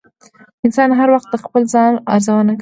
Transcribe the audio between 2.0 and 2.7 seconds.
ارزونه کوي.